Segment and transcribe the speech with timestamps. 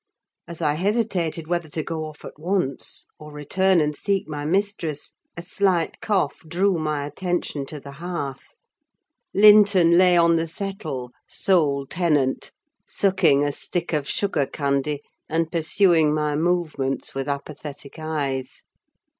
[0.47, 5.13] As I hesitated whether to go off at once, or return and seek my mistress,
[5.37, 8.55] a slight cough drew my attention to the hearth.
[9.35, 12.51] Linton lay on the settle, sole tenant,
[12.83, 18.63] sucking a stick of sugar candy, and pursuing my movements with apathetic eyes.